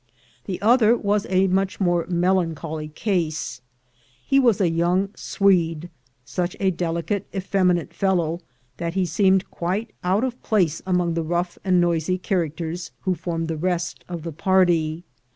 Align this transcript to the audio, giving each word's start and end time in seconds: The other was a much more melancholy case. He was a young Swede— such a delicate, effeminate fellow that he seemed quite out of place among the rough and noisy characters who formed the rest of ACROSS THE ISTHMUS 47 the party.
The 0.45 0.59
other 0.63 0.97
was 0.97 1.27
a 1.29 1.45
much 1.45 1.79
more 1.79 2.07
melancholy 2.09 2.87
case. 2.87 3.61
He 4.25 4.39
was 4.39 4.59
a 4.59 4.67
young 4.67 5.09
Swede— 5.15 5.91
such 6.25 6.55
a 6.59 6.71
delicate, 6.71 7.27
effeminate 7.35 7.93
fellow 7.93 8.41
that 8.77 8.95
he 8.95 9.05
seemed 9.05 9.51
quite 9.51 9.91
out 10.03 10.23
of 10.23 10.41
place 10.41 10.81
among 10.87 11.13
the 11.13 11.21
rough 11.21 11.59
and 11.63 11.79
noisy 11.79 12.17
characters 12.17 12.89
who 13.01 13.13
formed 13.13 13.47
the 13.47 13.55
rest 13.57 14.03
of 14.09 14.21
ACROSS 14.21 14.23
THE 14.23 14.29
ISTHMUS 14.29 14.37
47 14.37 14.37
the 14.37 14.41
party. 14.41 15.03